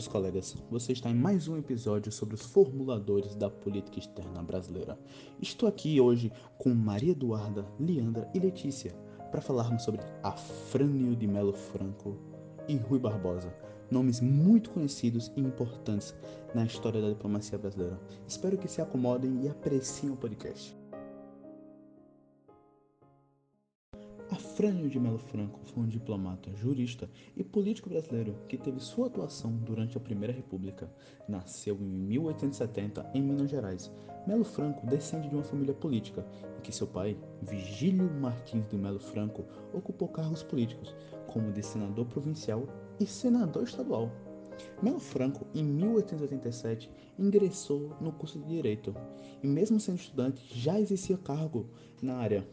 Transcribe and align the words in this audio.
Caros 0.00 0.08
colegas. 0.08 0.56
Você 0.70 0.92
está 0.92 1.10
em 1.10 1.14
mais 1.14 1.46
um 1.46 1.58
episódio 1.58 2.10
sobre 2.10 2.34
os 2.34 2.42
formuladores 2.42 3.34
da 3.34 3.50
política 3.50 3.98
externa 3.98 4.42
brasileira. 4.42 4.98
Estou 5.42 5.68
aqui 5.68 6.00
hoje 6.00 6.32
com 6.56 6.72
Maria 6.72 7.12
Eduarda, 7.12 7.66
Leandra 7.78 8.26
e 8.34 8.38
Letícia 8.38 8.92
para 9.30 9.42
falarmos 9.42 9.82
sobre 9.82 10.00
Afrânio 10.22 11.14
de 11.14 11.26
Melo 11.26 11.52
Franco 11.52 12.16
e 12.66 12.76
Rui 12.76 12.98
Barbosa, 12.98 13.54
nomes 13.90 14.22
muito 14.22 14.70
conhecidos 14.70 15.30
e 15.36 15.40
importantes 15.40 16.14
na 16.54 16.64
história 16.64 17.02
da 17.02 17.10
diplomacia 17.10 17.58
brasileira. 17.58 18.00
Espero 18.26 18.56
que 18.56 18.68
se 18.68 18.80
acomodem 18.80 19.44
e 19.44 19.48
apreciem 19.50 20.12
o 20.12 20.16
podcast. 20.16 20.79
Afrânio 24.30 24.88
de 24.88 25.00
Melo 25.00 25.18
Franco 25.18 25.58
foi 25.64 25.82
um 25.82 25.88
diplomata, 25.88 26.54
jurista 26.54 27.10
e 27.36 27.42
político 27.42 27.90
brasileiro 27.90 28.36
que 28.48 28.56
teve 28.56 28.78
sua 28.78 29.08
atuação 29.08 29.50
durante 29.56 29.96
a 29.96 30.00
Primeira 30.00 30.32
República. 30.32 30.88
Nasceu 31.28 31.74
em 31.74 31.84
1870 31.84 33.10
em 33.12 33.22
Minas 33.22 33.50
Gerais. 33.50 33.90
Melo 34.28 34.44
Franco 34.44 34.86
descende 34.86 35.28
de 35.28 35.34
uma 35.34 35.42
família 35.42 35.74
política 35.74 36.24
em 36.56 36.60
que 36.60 36.70
seu 36.70 36.86
pai, 36.86 37.18
Vigílio 37.42 38.08
Martins 38.08 38.68
de 38.68 38.76
Melo 38.76 39.00
Franco, 39.00 39.44
ocupou 39.72 40.06
cargos 40.06 40.44
políticos, 40.44 40.94
como 41.26 41.50
de 41.50 41.62
senador 41.64 42.06
provincial 42.06 42.68
e 43.00 43.06
senador 43.06 43.64
estadual. 43.64 44.12
Melo 44.80 45.00
Franco, 45.00 45.44
em 45.52 45.64
1887, 45.64 46.88
ingressou 47.18 47.96
no 48.00 48.12
curso 48.12 48.38
de 48.38 48.46
Direito 48.46 48.94
e, 49.42 49.48
mesmo 49.48 49.80
sendo 49.80 49.98
estudante, 49.98 50.40
já 50.56 50.78
exercia 50.78 51.18
cargo 51.18 51.66
na 52.00 52.14
área 52.16 52.46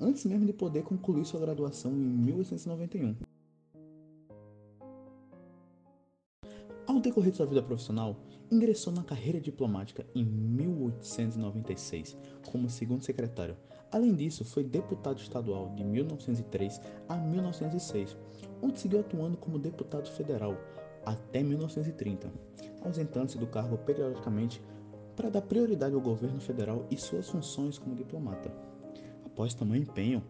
antes 0.00 0.24
mesmo 0.24 0.46
de 0.46 0.52
poder 0.52 0.82
concluir 0.82 1.24
sua 1.24 1.40
graduação 1.40 1.92
em 1.92 1.96
1891. 1.96 3.16
Ao 6.86 7.00
decorrer 7.00 7.30
de 7.30 7.36
sua 7.36 7.46
vida 7.46 7.62
profissional, 7.62 8.16
ingressou 8.50 8.92
na 8.92 9.04
carreira 9.04 9.40
diplomática 9.40 10.06
em 10.14 10.24
1896 10.24 12.16
como 12.50 12.70
segundo 12.70 13.04
secretário. 13.04 13.56
Além 13.90 14.14
disso, 14.14 14.44
foi 14.44 14.64
deputado 14.64 15.18
estadual 15.18 15.74
de 15.74 15.84
1903 15.84 16.80
a 17.08 17.16
1906, 17.16 18.16
onde 18.62 18.80
seguiu 18.80 19.00
atuando 19.00 19.36
como 19.36 19.58
deputado 19.58 20.08
federal 20.10 20.56
até 21.04 21.42
1930, 21.42 22.32
ausentando-se 22.82 23.38
do 23.38 23.46
cargo 23.46 23.76
periodicamente 23.78 24.62
para 25.14 25.30
dar 25.30 25.42
prioridade 25.42 25.94
ao 25.94 26.00
governo 26.00 26.40
federal 26.40 26.86
e 26.90 26.96
suas 26.96 27.28
funções 27.28 27.78
como 27.78 27.94
diplomata 27.94 28.67
após 29.38 29.54
tamanho 29.54 29.82
empenho, 29.82 30.20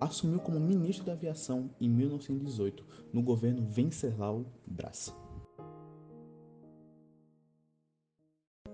assumiu 0.00 0.38
como 0.38 0.60
ministro 0.60 1.04
da 1.04 1.14
Aviação 1.14 1.68
em 1.80 1.88
1918 1.88 2.86
no 3.12 3.20
governo 3.22 3.66
Venceslau 3.68 4.46
Braz. 4.64 5.12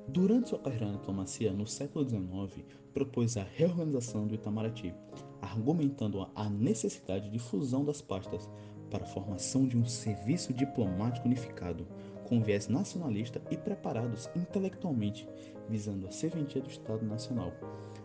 Durante 0.09 0.51
sua 0.51 0.59
carreira 0.59 0.87
na 0.87 0.99
diplomacia 0.99 1.55
no 1.55 1.67
século 1.67 2.07
XIX, 2.07 2.67
propôs 2.93 3.39
a 3.39 3.45
reorganização 3.45 4.27
do 4.27 4.35
Itamaraty, 4.35 4.95
argumentando 5.41 6.31
a 6.35 6.51
necessidade 6.51 7.31
de 7.31 7.39
fusão 7.39 7.83
das 7.83 8.03
pastas 8.03 8.51
para 8.91 9.05
a 9.05 9.09
formação 9.09 9.67
de 9.67 9.77
um 9.77 9.87
serviço 9.87 10.53
diplomático 10.53 11.27
unificado, 11.27 11.87
com 12.25 12.43
viés 12.43 12.69
nacionalista 12.69 13.41
e 13.51 13.57
preparados 13.57 14.29
intelectualmente, 14.37 15.27
visando 15.67 16.07
a 16.07 16.11
serventia 16.11 16.61
do 16.61 16.69
Estado 16.69 17.07
Nacional. 17.07 17.53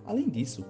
Além 0.05 0.29
disso, 0.29 0.65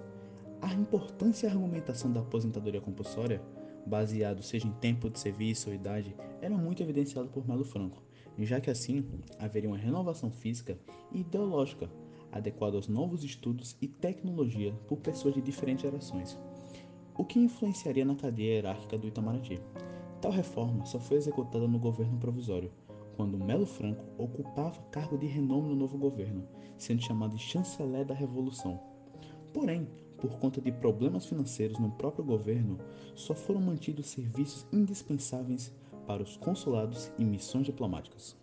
a 0.61 0.73
importância 0.73 1.47
e 1.47 1.49
a 1.49 1.53
argumentação 1.53 2.11
da 2.11 2.21
aposentadoria 2.21 2.79
compulsória, 2.79 3.41
baseado 3.85 4.43
seja 4.43 4.67
em 4.67 4.71
tempo 4.73 5.09
de 5.09 5.19
serviço 5.19 5.69
ou 5.69 5.75
idade, 5.75 6.15
era 6.41 6.55
muito 6.55 6.83
evidenciado 6.83 7.29
por 7.29 7.47
Melo 7.47 7.65
Franco, 7.65 8.01
já 8.37 8.61
que 8.61 8.69
assim 8.69 9.05
haveria 9.39 9.69
uma 9.69 9.77
renovação 9.77 10.31
física 10.31 10.77
e 11.11 11.21
ideológica 11.21 11.89
adequada 12.31 12.77
aos 12.77 12.87
novos 12.87 13.23
estudos 13.23 13.75
e 13.81 13.87
tecnologia 13.87 14.73
por 14.87 14.97
pessoas 14.97 15.33
de 15.33 15.41
diferentes 15.41 15.83
gerações, 15.83 16.37
o 17.17 17.25
que 17.25 17.39
influenciaria 17.39 18.05
na 18.05 18.15
cadeia 18.15 18.55
hierárquica 18.55 18.97
do 18.97 19.07
Itamaraty. 19.07 19.59
Tal 20.21 20.31
reforma 20.31 20.85
só 20.85 20.99
foi 20.99 21.17
executada 21.17 21.67
no 21.67 21.79
governo 21.79 22.17
provisório, 22.17 22.71
quando 23.17 23.37
Melo 23.37 23.65
Franco 23.65 24.05
ocupava 24.17 24.81
cargo 24.91 25.17
de 25.17 25.25
renome 25.25 25.69
no 25.69 25.75
novo 25.75 25.97
governo, 25.97 26.47
sendo 26.77 27.01
chamado 27.01 27.35
de 27.35 27.41
chanceler 27.41 28.05
da 28.05 28.13
Revolução. 28.13 28.79
Porém, 29.53 29.87
por 30.21 30.37
conta 30.37 30.61
de 30.61 30.71
problemas 30.71 31.25
financeiros 31.25 31.79
no 31.79 31.91
próprio 31.91 32.23
governo, 32.23 32.77
só 33.15 33.33
foram 33.33 33.59
mantidos 33.59 34.05
serviços 34.05 34.65
indispensáveis 34.71 35.73
para 36.05 36.21
os 36.21 36.37
consulados 36.37 37.11
e 37.17 37.25
missões 37.25 37.65
diplomáticas. 37.65 38.37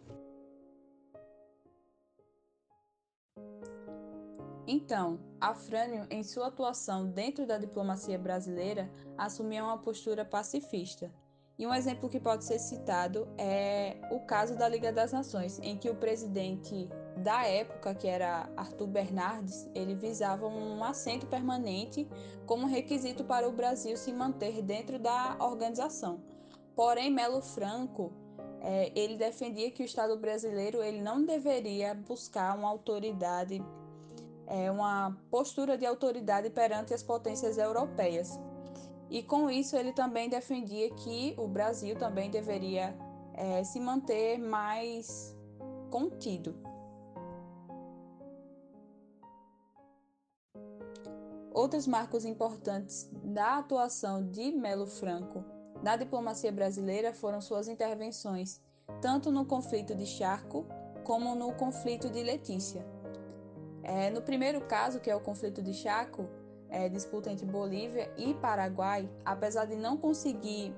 Então, 4.67 5.19
Afrânio, 5.41 6.07
em 6.11 6.23
sua 6.23 6.49
atuação 6.49 7.09
dentro 7.09 7.47
da 7.47 7.57
diplomacia 7.57 8.19
brasileira, 8.19 8.91
assumia 9.17 9.65
uma 9.65 9.79
postura 9.79 10.27
pacifista. 10.27 11.11
E 11.59 11.67
um 11.67 11.73
exemplo 11.73 12.09
que 12.09 12.21
pode 12.21 12.45
ser 12.45 12.59
citado 12.59 13.27
é 13.39 13.97
o 14.11 14.21
caso 14.21 14.57
da 14.57 14.69
Liga 14.69 14.93
das 14.93 15.11
Nações, 15.11 15.59
em 15.61 15.77
que 15.77 15.89
o 15.89 15.95
presidente 15.95 16.89
da 17.19 17.45
época, 17.45 17.95
que 17.95 18.07
era 18.07 18.49
Arthur 18.57 18.87
Bernardes, 18.87 19.69
ele 19.75 19.95
visava 19.95 20.47
um 20.47 20.83
assento 20.83 21.27
permanente 21.27 22.09
como 22.47 22.67
requisito 22.67 23.25
para 23.25 23.49
o 23.49 23.53
Brasil 23.53 23.97
se 23.97 24.13
manter 24.13 24.63
dentro 24.63 24.99
da 24.99 25.37
organização. 25.41 26.21
Porém, 26.75 27.11
Melo 27.11 27.43
Franco, 27.43 28.13
é, 28.61 28.93
ele 28.95 29.17
defendia 29.17 29.71
que 29.71 29.83
o 29.83 29.85
Estado 29.85 30.17
brasileiro 30.17 30.83
ele 30.83 31.01
não 31.01 31.25
deveria 31.25 31.95
buscar 31.95 32.57
uma 32.57 32.69
autoridade, 32.69 33.63
é, 34.47 34.71
uma 34.71 35.17
postura 35.31 35.77
de 35.77 35.85
autoridade 35.85 36.51
perante 36.51 36.95
as 36.95 37.03
potências 37.03 37.59
europeias. 37.59 38.39
E 39.11 39.23
com 39.23 39.51
isso 39.51 39.77
ele 39.77 39.93
também 39.93 40.29
defendia 40.29 40.91
que 40.91 41.35
o 41.39 41.47
Brasil 41.47 41.97
também 41.97 42.31
deveria 42.31 42.95
é, 43.35 43.65
se 43.65 43.81
manter 43.81 44.39
mais 44.39 45.37
contido. 45.91 46.68
Outros 51.59 51.89
marcos 51.89 52.25
importantes 52.25 53.11
da 53.13 53.59
atuação 53.59 54.25
de 54.25 54.53
Melo 54.53 54.87
Franco 54.87 55.45
na 55.83 55.97
diplomacia 55.97 56.53
brasileira 56.53 57.13
foram 57.13 57.41
suas 57.41 57.67
intervenções, 57.67 58.61
tanto 59.01 59.33
no 59.33 59.45
conflito 59.45 59.93
de 59.93 60.07
Charco 60.07 60.65
como 61.03 61.35
no 61.35 61.53
conflito 61.53 62.09
de 62.11 62.23
Letícia. 62.23 62.87
É, 63.83 64.09
no 64.09 64.23
primeiro 64.23 64.61
caso, 64.69 65.01
que 65.01 65.11
é 65.11 65.17
o 65.17 65.21
conflito 65.21 65.61
de 65.61 65.75
Chaco, 65.75 66.29
é, 66.69 66.89
disputa 66.89 67.29
entre 67.33 67.45
Bolívia 67.45 68.09
e 68.17 68.35
Paraguai, 68.35 69.11
apesar 69.25 69.65
de 69.65 69.75
não 69.75 69.97
conseguir 69.97 70.73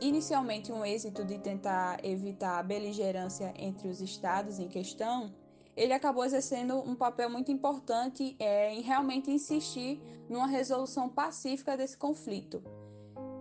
inicialmente 0.00 0.70
um 0.70 0.84
êxito 0.84 1.24
de 1.24 1.40
tentar 1.40 2.04
evitar 2.04 2.60
a 2.60 2.62
beligerância 2.62 3.52
entre 3.56 3.88
os 3.88 4.00
estados 4.00 4.60
em 4.60 4.68
questão, 4.68 5.34
ele 5.76 5.92
acabou 5.92 6.24
exercendo 6.24 6.78
um 6.78 6.94
papel 6.94 7.30
muito 7.30 7.50
importante 7.50 8.36
é, 8.38 8.72
em 8.72 8.80
realmente 8.80 9.30
insistir 9.30 10.02
numa 10.28 10.46
resolução 10.46 11.08
pacífica 11.08 11.76
desse 11.76 11.96
conflito. 11.96 12.62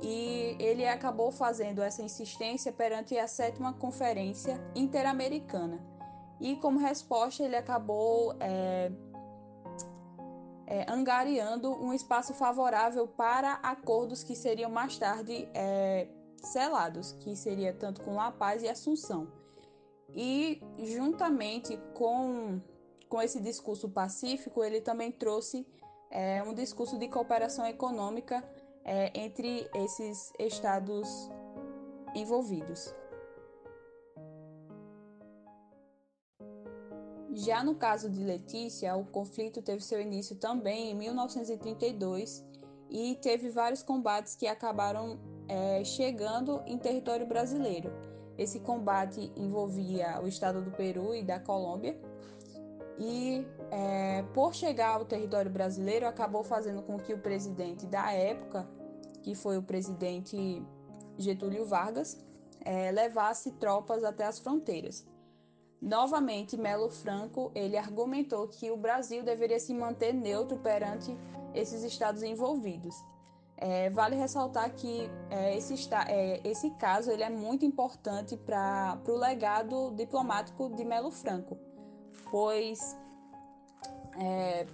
E 0.02 0.56
ele 0.60 0.88
acabou 0.88 1.32
fazendo 1.32 1.82
essa 1.82 2.02
insistência 2.02 2.72
perante 2.72 3.18
a 3.18 3.28
sétima 3.28 3.74
Conferência 3.74 4.60
Interamericana. 4.74 5.80
E 6.40 6.56
como 6.56 6.80
resposta, 6.80 7.44
ele 7.44 7.58
acabou 7.58 8.34
é, 8.40 8.92
é, 10.66 10.86
angariando 10.90 11.74
um 11.74 11.94
espaço 11.94 12.34
favorável 12.34 13.08
para 13.08 13.54
acordos 13.56 14.24
que 14.24 14.36
seriam 14.36 14.72
mais 14.72 14.98
tarde 14.98 15.50
é, 15.54 16.08
selados, 16.42 17.12
que 17.14 17.36
seria 17.36 17.74
tanto 17.74 18.02
com 18.02 18.14
La 18.14 18.32
Paz 18.32 18.64
e 18.64 18.70
Assunção. 18.70 19.39
E 20.16 20.62
juntamente 20.80 21.78
com, 21.94 22.60
com 23.08 23.22
esse 23.22 23.40
discurso 23.40 23.90
pacífico, 23.90 24.64
ele 24.64 24.82
também 24.82 25.12
trouxe 25.12 25.66
é, 26.10 26.42
um 26.44 26.54
discurso 26.54 26.98
de 26.98 27.08
cooperação 27.08 27.66
econômica 27.66 28.44
é, 28.84 29.12
entre 29.20 29.70
esses 29.76 30.34
estados 30.40 31.30
envolvidos. 32.16 32.94
Já 37.32 37.64
no 37.64 37.76
caso 37.76 38.10
de 38.10 38.24
Letícia, 38.24 38.96
o 38.96 39.06
conflito 39.06 39.62
teve 39.62 39.84
seu 39.84 40.02
início 40.02 40.36
também 40.36 40.92
em 40.92 40.96
1932 40.96 42.44
e 42.90 43.16
teve 43.22 43.50
vários 43.50 43.84
combates 43.84 44.36
que 44.36 44.48
acabaram 44.48 45.20
é, 45.48 45.84
chegando 45.84 46.62
em 46.66 46.78
território 46.78 47.26
brasileiro. 47.26 48.09
Esse 48.40 48.62
combate 48.62 49.34
envolvia 49.36 50.22
o 50.24 50.28
estado 50.28 50.62
do 50.62 50.72
Peru 50.72 51.14
e 51.14 51.22
da 51.22 51.42
Colômbia. 51.42 52.00
E 52.98 53.46
é, 53.70 54.24
por 54.34 54.56
chegar 54.56 54.96
ao 54.96 55.04
território 55.04 55.52
brasileiro, 55.52 56.08
acabou 56.08 56.42
fazendo 56.42 56.82
com 56.82 56.98
que 56.98 57.14
o 57.14 57.18
presidente 57.18 57.86
da 57.86 58.14
época, 58.14 58.66
que 59.22 59.36
foi 59.36 59.58
o 59.58 59.62
presidente 59.62 60.66
Getúlio 61.18 61.66
Vargas, 61.66 62.18
é, 62.62 62.90
levasse 62.92 63.52
tropas 63.52 64.06
até 64.06 64.26
as 64.26 64.40
fronteiras. 64.40 65.06
Novamente, 65.82 66.56
Melo 66.56 66.90
Franco 66.90 67.52
ele 67.54 67.76
argumentou 67.76 68.48
que 68.48 68.72
o 68.72 68.78
Brasil 68.78 69.22
deveria 69.22 69.60
se 69.60 69.74
manter 69.74 70.14
neutro 70.14 70.58
perante 70.60 71.14
esses 71.54 71.84
estados 71.84 72.24
envolvidos. 72.24 72.96
É, 73.62 73.90
vale 73.90 74.16
ressaltar 74.16 74.74
que 74.74 75.10
é, 75.30 75.58
esse, 75.58 75.74
é, 76.08 76.40
esse 76.46 76.70
caso 76.72 77.12
ele 77.12 77.24
é 77.24 77.30
muito 77.30 77.66
importante 77.66 78.38
para 78.38 78.98
o 79.06 79.18
legado 79.18 79.92
diplomático 79.92 80.70
de 80.70 80.86
Melo 80.86 81.12
Franco, 81.12 81.58
pois 82.32 82.80
é, 84.18 84.66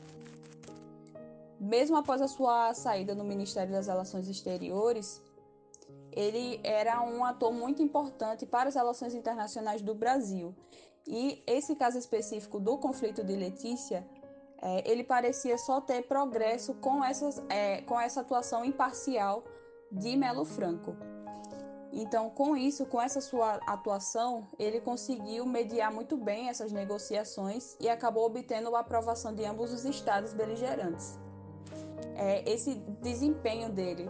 mesmo 1.59 1.97
após 1.97 2.21
a 2.21 2.27
sua 2.27 2.75
saída 2.75 3.15
no 3.15 3.23
Ministério 3.23 3.71
das 3.71 3.87
Relações 3.87 4.27
Exteriores, 4.27 5.19
ele 6.11 6.59
era 6.63 7.01
um 7.01 7.25
ator 7.25 7.51
muito 7.51 7.81
importante 7.81 8.45
para 8.45 8.69
as 8.69 8.75
relações 8.75 9.15
internacionais 9.15 9.81
do 9.81 9.95
Brasil. 9.95 10.55
E 11.07 11.43
esse 11.47 11.75
caso 11.75 11.97
específico 11.97 12.59
do 12.59 12.77
conflito 12.77 13.23
de 13.23 13.35
Letícia, 13.35 14.07
é, 14.67 14.89
ele 14.89 15.03
parecia 15.03 15.57
só 15.57 15.79
ter 15.79 16.07
progresso 16.07 16.73
com, 16.75 17.03
essas, 17.03 17.39
é, 17.49 17.81
com 17.83 17.99
essa 17.99 18.21
atuação 18.21 18.65
imparcial 18.65 19.43
de 19.91 20.17
Melo 20.17 20.43
Franco. 20.43 20.95
Então, 21.93 22.31
com 22.31 22.57
isso, 22.57 22.85
com 22.87 22.99
essa 22.99 23.21
sua 23.21 23.59
atuação, 23.67 24.47
ele 24.57 24.81
conseguiu 24.81 25.45
mediar 25.45 25.93
muito 25.93 26.17
bem 26.17 26.49
essas 26.49 26.71
negociações 26.71 27.77
e 27.79 27.87
acabou 27.87 28.25
obtendo 28.25 28.75
a 28.75 28.79
aprovação 28.79 29.35
de 29.35 29.45
ambos 29.45 29.71
os 29.71 29.85
estados 29.85 30.33
beligerantes. 30.33 31.19
É, 32.15 32.43
esse 32.49 32.73
desempenho 33.01 33.69
dele 33.69 34.09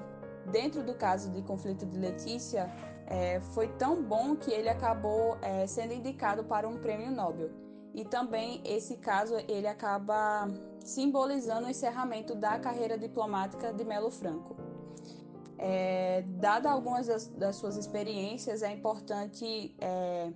dentro 0.51 0.83
do 0.83 0.93
caso 0.93 1.31
de 1.31 1.41
conflito 1.41 1.85
de 1.85 1.99
Letícia, 1.99 2.71
é, 3.07 3.39
foi 3.53 3.67
tão 3.67 4.01
bom 4.01 4.35
que 4.35 4.51
ele 4.51 4.69
acabou 4.69 5.37
é, 5.41 5.67
sendo 5.67 5.93
indicado 5.93 6.43
para 6.43 6.67
um 6.67 6.77
prêmio 6.77 7.11
Nobel. 7.11 7.64
E 7.95 8.03
também 8.03 8.62
esse 8.65 8.97
caso 8.97 9.36
ele 9.47 9.65
acaba 9.65 10.50
simbolizando 10.81 11.65
o 11.65 11.69
encerramento 11.69 12.36
da 12.36 12.59
carreira 12.59 12.97
diplomática 12.97 13.71
de 13.71 13.86
Melo 13.86 14.12
Franco. 14.12 14.53
É, 15.57 16.21
dada 16.27 16.69
algumas 16.69 17.07
das, 17.07 17.27
das, 17.30 17.56
suas 17.56 17.77
experiências, 17.77 18.62
é 18.62 18.71
importante 18.74 19.74
é, 19.80 20.30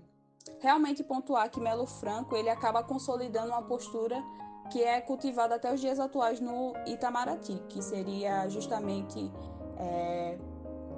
realmente 0.61 1.03
pontuar 1.03 1.51
que 1.51 1.59
Melo 1.59 1.85
Franco 1.85 2.33
ele 2.33 2.49
acaba 2.49 2.81
consolidando 2.81 3.49
uma 3.49 3.61
postura 3.63 4.23
que 4.71 4.81
é 4.81 5.01
cultivada 5.01 5.55
até 5.55 5.73
os 5.73 5.81
dias 5.81 5.99
atuais 5.99 6.39
no 6.39 6.73
Itamaraty, 6.87 7.61
que 7.67 7.81
seria 7.81 8.47
justamente 8.47 9.29
é, 9.77 10.37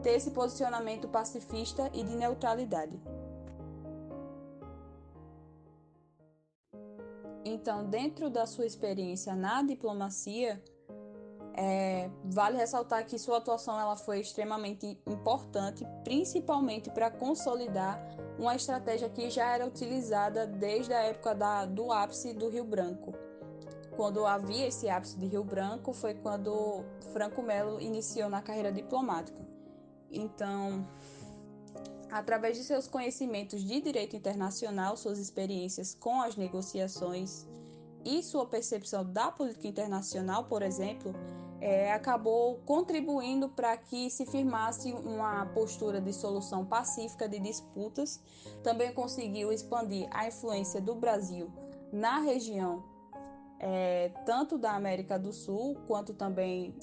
ter 0.04 0.12
esse 0.12 0.30
posicionamento 0.30 1.08
pacifista 1.08 1.90
e 1.92 2.04
de 2.04 2.16
neutralidade. 2.16 3.02
Então, 7.52 7.84
dentro 7.84 8.30
da 8.30 8.46
sua 8.46 8.66
experiência 8.66 9.36
na 9.36 9.62
diplomacia, 9.62 10.64
é, 11.54 12.10
vale 12.24 12.56
ressaltar 12.56 13.06
que 13.06 13.20
sua 13.20 13.40
atuação 13.40 13.78
ela 13.78 13.98
foi 13.98 14.22
extremamente 14.22 14.98
importante, 15.06 15.86
principalmente 16.02 16.90
para 16.90 17.12
consolidar 17.12 18.02
uma 18.40 18.56
estratégia 18.56 19.10
que 19.10 19.30
já 19.30 19.54
era 19.54 19.68
utilizada 19.68 20.48
desde 20.48 20.94
a 20.94 21.02
época 21.02 21.36
da, 21.36 21.66
do 21.66 21.92
ápice 21.92 22.34
do 22.34 22.48
Rio 22.48 22.64
Branco, 22.64 23.14
quando 23.98 24.26
havia 24.26 24.68
esse 24.68 24.88
ápice 24.88 25.18
de 25.18 25.26
Rio 25.26 25.44
Branco 25.44 25.92
foi 25.92 26.14
quando 26.14 26.86
Franco 27.12 27.42
Melo 27.42 27.82
iniciou 27.82 28.30
na 28.30 28.42
carreira 28.42 28.72
diplomática. 28.72 29.46
Então, 30.10 30.88
através 32.12 32.58
de 32.58 32.64
seus 32.64 32.88
conhecimentos 32.88 33.64
de 33.64 33.82
direito 33.82 34.16
internacional, 34.16 34.98
suas 34.98 35.18
experiências 35.18 35.96
com 35.96 36.22
as 36.22 36.36
negociações 36.36 37.48
e 38.04 38.22
sua 38.22 38.46
percepção 38.46 39.06
da 39.06 39.32
política 39.32 39.68
internacional, 39.68 40.46
por 40.46 40.62
exemplo, 40.62 41.16
é, 41.62 41.94
acabou 41.94 42.60
contribuindo 42.66 43.48
para 43.48 43.78
que 43.78 44.10
se 44.10 44.26
firmasse 44.26 44.92
uma 44.92 45.46
postura 45.48 46.02
de 46.02 46.12
solução 46.12 46.66
pacífica 46.66 47.30
de 47.30 47.40
disputas. 47.40 48.20
Também 48.64 48.92
conseguiu 48.94 49.54
expandir 49.54 50.08
a 50.12 50.28
influência 50.28 50.82
do 50.82 50.96
Brasil 50.96 51.52
na 51.94 52.20
região 52.20 52.84
é, 53.64 54.10
tanto 54.26 54.58
da 54.58 54.72
América 54.72 55.20
do 55.20 55.32
Sul 55.32 55.78
quanto 55.88 56.16
também 56.16 56.74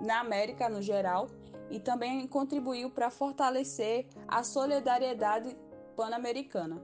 na 0.00 0.20
América 0.20 0.68
no 0.68 0.82
geral, 0.82 1.28
e 1.70 1.78
também 1.78 2.26
contribuiu 2.26 2.90
para 2.90 3.10
fortalecer 3.10 4.06
a 4.26 4.42
solidariedade 4.42 5.56
pan-americana. 5.96 6.82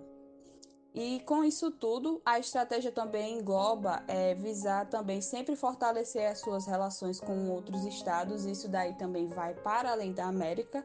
E 0.94 1.20
com 1.20 1.43
isso 1.43 1.72
tudo, 1.72 2.22
a 2.25 2.38
estratégia 2.38 2.93
também 2.93 3.38
engloba 3.38 4.05
é, 4.06 4.32
visar 4.34 4.87
também 4.87 5.20
sempre 5.20 5.56
fortalecer 5.56 6.31
as 6.31 6.38
suas 6.38 6.66
relações 6.66 7.20
com 7.20 7.50
outros 7.50 7.84
estados, 7.84 8.44
isso 8.44 8.69
daí 8.69 8.94
também 8.94 9.26
vai 9.26 9.55
para 9.55 9.90
além 9.90 10.12
da 10.12 10.26
América, 10.26 10.84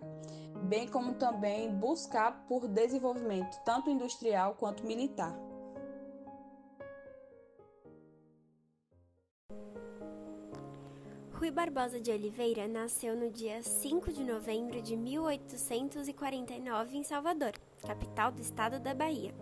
bem 0.63 0.87
como 0.87 1.13
também 1.13 1.71
buscar 1.75 2.45
por 2.47 2.67
desenvolvimento 2.67 3.55
tanto 3.63 3.91
industrial 3.91 4.55
quanto 4.55 4.83
militar. 4.83 5.48
Rui 11.39 11.51
Barbosa 11.51 12.01
de 12.01 12.11
Oliveira 12.11 12.67
nasceu 12.67 13.15
no 13.15 13.31
dia 13.31 13.63
5 13.63 14.11
de 14.11 14.25
novembro 14.25 14.81
de 14.81 14.97
1849 14.97 16.97
em 16.97 17.03
Salvador, 17.05 17.53
capital 17.81 18.29
do 18.29 18.41
estado 18.41 18.77
da 18.77 18.93
Bahia. 18.93 19.33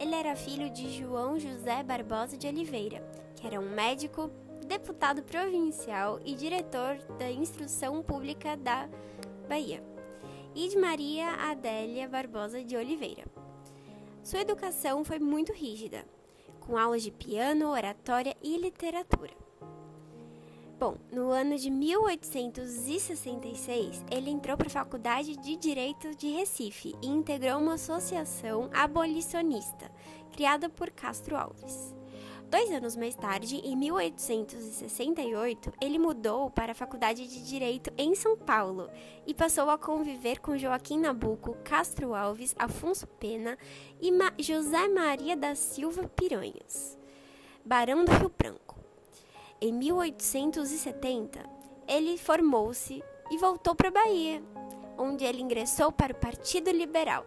Ele 0.00 0.14
era 0.14 0.34
filho 0.34 0.70
de 0.70 0.88
João 0.88 1.38
José 1.38 1.82
Barbosa 1.82 2.34
de 2.34 2.46
Oliveira, 2.46 3.06
que 3.36 3.46
era 3.46 3.60
um 3.60 3.68
médico, 3.68 4.30
deputado 4.66 5.22
provincial 5.22 6.18
e 6.24 6.34
diretor 6.34 6.96
da 7.18 7.30
Instrução 7.30 8.02
Pública 8.02 8.56
da 8.56 8.88
Bahia, 9.46 9.84
e 10.54 10.66
de 10.66 10.78
Maria 10.78 11.28
Adélia 11.50 12.08
Barbosa 12.08 12.64
de 12.64 12.74
Oliveira. 12.74 13.26
Sua 14.22 14.40
educação 14.40 15.04
foi 15.04 15.18
muito 15.18 15.52
rígida, 15.52 16.06
com 16.60 16.78
aulas 16.78 17.02
de 17.02 17.10
piano, 17.10 17.68
oratória 17.68 18.34
e 18.42 18.56
literatura. 18.56 19.47
Bom, 20.78 20.96
no 21.10 21.32
ano 21.32 21.58
de 21.58 21.68
1866, 21.70 24.04
ele 24.12 24.30
entrou 24.30 24.56
para 24.56 24.68
a 24.68 24.70
Faculdade 24.70 25.36
de 25.36 25.56
Direito 25.56 26.14
de 26.14 26.28
Recife 26.28 26.94
e 27.02 27.08
integrou 27.08 27.58
uma 27.58 27.74
associação 27.74 28.70
abolicionista, 28.72 29.90
criada 30.30 30.68
por 30.68 30.88
Castro 30.90 31.36
Alves. 31.36 31.92
Dois 32.48 32.70
anos 32.70 32.94
mais 32.94 33.16
tarde, 33.16 33.56
em 33.56 33.76
1868, 33.76 35.72
ele 35.82 35.98
mudou 35.98 36.48
para 36.48 36.70
a 36.70 36.76
Faculdade 36.76 37.26
de 37.26 37.44
Direito 37.44 37.92
em 37.98 38.14
São 38.14 38.38
Paulo 38.38 38.88
e 39.26 39.34
passou 39.34 39.68
a 39.70 39.76
conviver 39.76 40.38
com 40.38 40.56
Joaquim 40.56 41.00
Nabuco, 41.00 41.56
Castro 41.64 42.14
Alves, 42.14 42.54
Afonso 42.56 43.08
Pena 43.08 43.58
e 44.00 44.12
Ma 44.12 44.32
José 44.38 44.86
Maria 44.86 45.36
da 45.36 45.56
Silva 45.56 46.08
Piranhas, 46.08 46.96
Barão 47.64 48.04
do 48.04 48.12
Rio 48.12 48.32
Branco. 48.38 48.67
Em 49.60 49.72
1870, 49.72 51.40
ele 51.88 52.16
formou-se 52.16 53.02
e 53.28 53.38
voltou 53.38 53.74
para 53.74 53.88
a 53.88 53.90
Bahia, 53.90 54.40
onde 54.96 55.24
ele 55.24 55.42
ingressou 55.42 55.90
para 55.90 56.12
o 56.12 56.16
Partido 56.16 56.70
Liberal. 56.70 57.26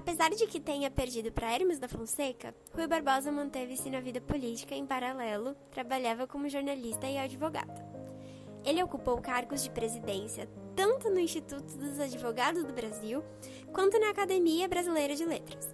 Apesar 0.01 0.31
de 0.31 0.47
que 0.47 0.59
tenha 0.59 0.91
perdido 0.91 1.31
para 1.31 1.53
Hermes 1.53 1.79
da 1.79 1.87
Fonseca, 1.87 2.55
Rui 2.75 2.87
Barbosa 2.87 3.31
manteve-se 3.31 3.91
na 3.91 4.01
vida 4.01 4.19
política 4.19 4.75
em 4.75 4.87
paralelo, 4.87 5.55
trabalhava 5.71 6.27
como 6.27 6.49
jornalista 6.49 7.07
e 7.07 7.19
advogado. 7.19 7.79
Ele 8.65 8.83
ocupou 8.83 9.21
cargos 9.21 9.63
de 9.63 9.69
presidência 9.69 10.49
tanto 10.75 11.11
no 11.11 11.21
Instituto 11.21 11.77
dos 11.77 12.01
Advogados 12.01 12.65
do 12.65 12.73
Brasil 12.73 13.23
quanto 13.75 14.01
na 14.01 14.09
Academia 14.09 14.67
Brasileira 14.67 15.15
de 15.15 15.27
Letras. 15.27 15.69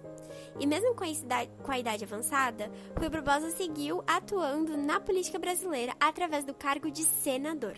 E 0.59 0.67
mesmo 0.67 0.93
com 0.93 1.05
a, 1.05 1.09
idade, 1.09 1.51
com 1.63 1.71
a 1.71 1.79
idade 1.79 2.03
avançada, 2.03 2.69
Rui 2.99 3.07
Barbosa 3.07 3.49
seguiu 3.51 4.03
atuando 4.05 4.75
na 4.77 4.99
política 4.99 5.39
brasileira 5.39 5.95
através 6.01 6.43
do 6.43 6.53
cargo 6.53 6.91
de 6.91 7.05
senador. 7.05 7.75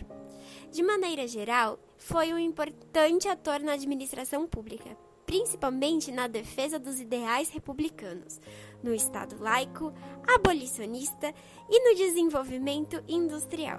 De 0.72 0.82
maneira 0.82 1.28
geral, 1.28 1.78
foi 1.96 2.34
um 2.34 2.38
importante 2.38 3.28
ator 3.28 3.60
na 3.60 3.74
administração 3.74 4.48
pública, 4.48 4.96
principalmente 5.30 6.10
na 6.10 6.26
defesa 6.26 6.76
dos 6.76 6.98
ideais 6.98 7.50
republicanos, 7.50 8.40
no 8.82 8.92
Estado 8.92 9.40
laico, 9.40 9.92
abolicionista 10.26 11.32
e 11.68 11.88
no 11.88 11.96
desenvolvimento 11.96 13.00
industrial. 13.06 13.78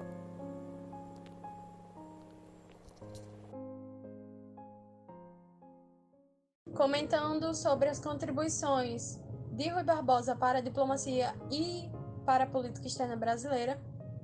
Comentando 6.73 7.53
sobre 7.53 7.89
as 7.89 7.99
contribuições 7.99 9.19
de 9.51 9.67
Rui 9.67 9.83
Barbosa 9.83 10.33
para 10.33 10.59
a 10.59 10.61
diplomacia 10.61 11.35
e 11.51 11.91
para 12.25 12.45
a 12.45 12.47
política 12.47 12.87
externa 12.87 13.17
brasileira, 13.17 13.77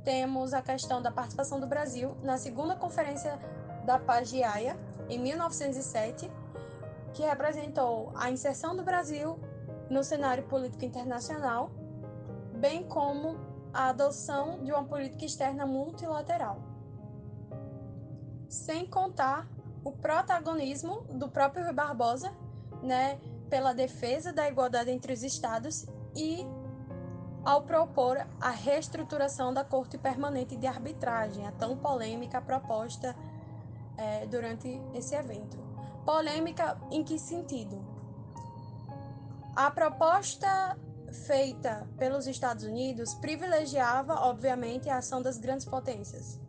temos 0.06 0.54
a 0.54 0.62
questão 0.62 1.02
da 1.02 1.12
participação 1.12 1.60
do 1.60 1.68
Brasil 1.68 2.16
na 2.24 2.38
segunda 2.38 2.74
conferência 2.74 3.38
da 3.86 4.00
Paz 4.00 4.30
de 4.30 4.42
Haia, 4.42 4.80
em 5.10 5.20
1907, 5.20 6.32
que 7.18 7.24
representou 7.24 8.12
a 8.16 8.30
inserção 8.30 8.76
do 8.76 8.84
Brasil 8.84 9.40
no 9.90 10.04
cenário 10.04 10.44
político 10.44 10.86
internacional, 10.86 11.72
bem 12.54 12.84
como 12.84 13.40
a 13.74 13.90
adoção 13.90 14.64
de 14.64 14.72
uma 14.72 14.84
política 14.84 15.26
externa 15.26 15.66
multilateral. 15.66 16.62
Sem 18.48 18.86
contar 18.86 19.48
o 19.84 19.92
protagonismo 19.92 21.06
do 21.10 21.28
próprio 21.28 21.64
Rui 21.64 21.74
Barbosa, 21.74 22.32
né, 22.84 23.20
pela 23.50 23.74
defesa 23.74 24.32
da 24.32 24.48
igualdade 24.48 24.92
entre 24.92 25.12
os 25.12 25.24
estados 25.24 25.88
e 26.16 26.46
ao 27.44 27.64
propor 27.64 28.28
a 28.40 28.52
reestruturação 28.52 29.52
da 29.52 29.64
Corte 29.64 29.98
Permanente 29.98 30.56
de 30.56 30.68
Arbitragem, 30.68 31.48
a 31.48 31.52
tão 31.52 31.76
polêmica 31.78 32.40
proposta 32.40 33.16
é, 33.98 34.28
durante 34.28 34.80
esse 34.94 35.16
evento. 35.16 35.67
Polêmica 36.08 36.80
em 36.90 37.04
que 37.04 37.20
sentido? 37.20 37.86
A 39.54 39.70
proposta 39.70 40.80
feita 41.26 41.86
pelos 41.98 42.28
Estados 42.28 42.64
Unidos 42.64 43.14
privilegiava, 43.16 44.14
obviamente, 44.14 44.90
a 44.90 45.00
ação 45.00 45.22
das 45.22 45.38
grandes 45.38 45.66
potências. 45.66 46.40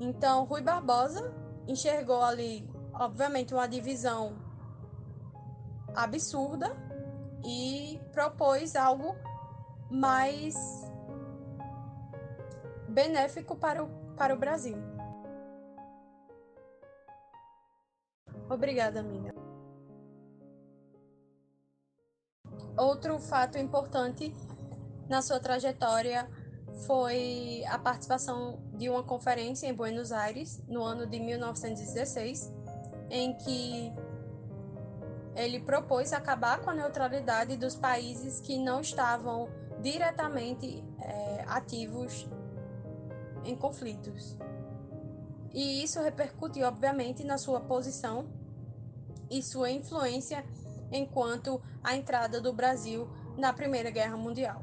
Então, 0.00 0.44
Rui 0.44 0.62
Barbosa 0.62 1.30
enxergou 1.68 2.22
ali, 2.22 2.66
obviamente, 2.94 3.52
uma 3.52 3.66
divisão 3.66 4.38
absurda 5.94 6.74
e 7.44 8.00
propôs 8.12 8.74
algo 8.74 9.14
mais 9.90 10.54
benéfico 12.88 13.54
para 13.56 13.84
o, 13.84 13.88
para 14.16 14.34
o 14.34 14.38
Brasil. 14.38 14.95
Obrigada, 18.48 19.00
amiga. 19.00 19.34
Outro 22.76 23.18
fato 23.18 23.58
importante 23.58 24.32
na 25.08 25.22
sua 25.22 25.40
trajetória 25.40 26.28
foi 26.86 27.64
a 27.68 27.78
participação 27.78 28.60
de 28.74 28.88
uma 28.88 29.02
conferência 29.02 29.66
em 29.66 29.72
Buenos 29.72 30.12
Aires 30.12 30.60
no 30.68 30.82
ano 30.82 31.06
de 31.06 31.18
1916, 31.18 32.52
em 33.10 33.34
que 33.34 33.92
ele 35.34 35.60
propôs 35.60 36.12
acabar 36.12 36.60
com 36.60 36.70
a 36.70 36.74
neutralidade 36.74 37.56
dos 37.56 37.74
países 37.74 38.40
que 38.40 38.58
não 38.58 38.80
estavam 38.80 39.48
diretamente 39.80 40.84
é, 41.00 41.44
ativos 41.46 42.28
em 43.44 43.56
conflitos. 43.56 44.36
E 45.56 45.82
isso 45.82 46.02
repercute, 46.02 46.62
obviamente, 46.62 47.24
na 47.24 47.38
sua 47.38 47.60
posição 47.60 48.26
e 49.30 49.42
sua 49.42 49.70
influência 49.70 50.44
enquanto 50.92 51.62
a 51.82 51.96
entrada 51.96 52.42
do 52.42 52.52
Brasil 52.52 53.08
na 53.38 53.54
Primeira 53.54 53.88
Guerra 53.88 54.18
Mundial. 54.18 54.62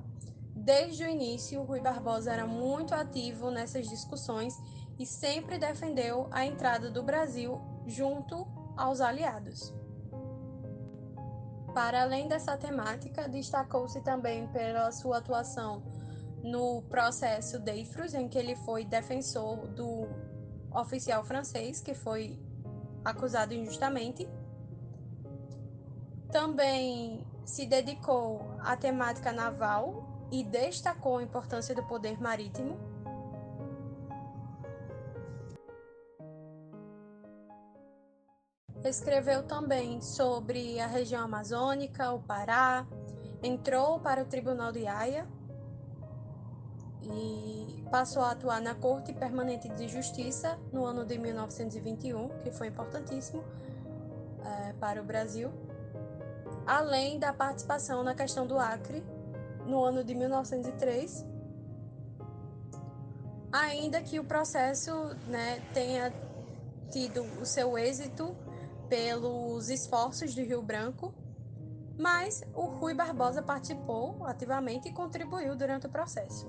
Desde 0.56 1.04
o 1.04 1.10
início, 1.10 1.64
Rui 1.64 1.80
Barbosa 1.80 2.32
era 2.32 2.46
muito 2.46 2.94
ativo 2.94 3.50
nessas 3.50 3.90
discussões 3.90 4.56
e 5.00 5.04
sempre 5.04 5.58
defendeu 5.58 6.28
a 6.30 6.46
entrada 6.46 6.92
do 6.92 7.02
Brasil 7.02 7.60
junto 7.88 8.46
aos 8.78 9.02
aliados. 9.02 9.74
Para 11.74 12.04
além 12.04 12.28
dessa 12.28 12.56
temática, 12.56 13.28
destacou-se 13.28 14.00
também 14.02 14.46
pela 14.50 14.92
sua 14.92 15.18
atuação 15.18 15.82
no 16.44 16.84
processo 16.84 17.58
Dreyfus, 17.58 18.14
em 18.14 18.30
que 18.30 18.38
ele 18.38 18.56
foi 18.58 18.86
defensor 18.86 19.66
do 19.70 20.33
oficial 20.74 21.24
francês 21.24 21.82
que 21.82 21.94
foi 21.94 22.40
acusado 23.04 23.54
injustamente 23.54 24.28
também 26.32 27.26
se 27.46 27.66
dedicou 27.66 28.42
à 28.60 28.76
temática 28.76 29.32
naval 29.32 30.28
e 30.32 30.44
destacou 30.44 31.18
a 31.18 31.24
importância 31.24 31.76
do 31.76 31.84
poder 31.84 32.20
marítimo. 32.20 32.80
Escreveu 38.84 39.44
também 39.44 40.02
sobre 40.02 40.80
a 40.80 40.88
região 40.88 41.24
amazônica, 41.24 42.12
o 42.12 42.22
Pará, 42.22 42.86
entrou 43.44 44.00
para 44.00 44.24
o 44.24 44.26
Tribunal 44.26 44.72
de 44.72 44.88
Haia 44.88 45.28
e 47.04 47.84
passou 47.92 48.24
a 48.24 48.32
atuar 48.32 48.62
na 48.62 48.74
Corte 48.74 49.14
Permanente 49.14 49.70
de 49.70 49.88
Justiça 49.88 50.58
no 50.72 50.86
ano 50.86 51.06
de 51.06 51.18
1921, 51.18 52.30
que 52.44 52.52
foi 52.52 52.68
importantíssimo 52.68 53.44
é, 54.46 54.74
para 54.74 55.02
o 55.02 55.06
Brasil 55.06 55.52
além 56.66 57.20
da 57.20 57.34
participação 57.34 58.04
na 58.04 58.16
questão 58.16 58.48
do 58.48 58.58
Acre 58.58 59.04
no 59.66 59.84
ano 59.84 60.04
de 60.04 60.14
1903, 60.14 61.26
ainda 63.52 64.02
que 64.02 64.20
o 64.20 64.24
processo 64.24 64.92
né, 65.28 65.62
tenha 65.74 66.14
tido 66.92 67.24
o 67.42 67.46
seu 67.46 67.78
êxito 67.78 68.36
pelos 68.90 69.70
esforços 69.70 70.34
de 70.34 70.44
Rio 70.44 70.62
Branco, 70.62 71.14
mas 71.98 72.44
o 72.54 72.64
Rui 72.64 72.94
Barbosa 72.94 73.42
participou 73.42 74.26
ativamente 74.26 74.90
e 74.90 74.94
contribuiu 74.94 75.56
durante 75.56 75.88
o 75.88 75.90
processo. 75.90 76.48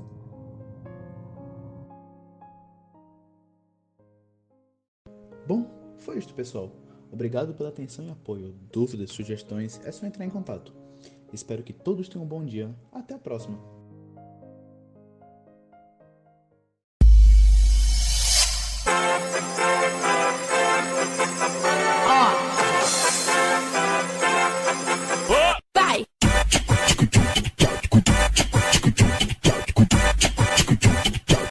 Bom, 5.47 5.67
foi 5.99 6.19
isto, 6.19 6.35
pessoal. 6.35 6.73
Obrigado 7.13 7.55
pela 7.55 7.69
atenção 7.69 8.05
e 8.05 8.11
apoio. 8.11 8.55
Dúvidas, 8.73 9.11
sugestões, 9.11 9.81
é 9.85 9.93
só 9.93 10.07
entrar 10.07 10.25
em 10.25 10.31
contato. 10.31 10.75
Espero 11.33 11.63
que 11.63 11.73
todos 11.73 12.09
tenham 12.09 12.25
um 12.25 12.29
bom 12.29 12.45
dia. 12.45 12.75
Até 12.93 13.15
a 13.15 13.19
próxima! 13.19 13.84